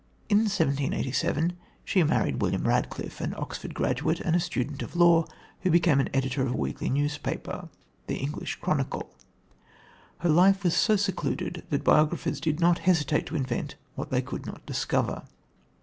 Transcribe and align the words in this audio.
In 0.29 0.39
1787 0.39 1.53
she 1.85 2.01
married 2.01 2.41
William 2.41 2.67
Radcliffe, 2.67 3.21
an 3.21 3.35
Oxford 3.37 3.75
graduate 3.75 4.19
and 4.19 4.35
a 4.35 4.39
student 4.39 4.81
of 4.81 4.95
law, 4.95 5.27
who 5.59 5.69
became 5.69 5.99
editor 6.11 6.41
of 6.43 6.51
a 6.55 6.57
weekly 6.57 6.89
newspaper, 6.89 7.69
The 8.07 8.15
English 8.17 8.55
Chronicle. 8.55 9.13
Her 10.21 10.29
life 10.29 10.63
was 10.63 10.75
so 10.75 10.95
secluded 10.95 11.65
that 11.69 11.83
biographers 11.83 12.39
did 12.41 12.59
not 12.59 12.79
hesitate 12.89 13.27
to 13.27 13.35
invent 13.35 13.75
what 13.93 14.09
they 14.09 14.23
could 14.23 14.47
not 14.47 14.65
discover. 14.65 15.21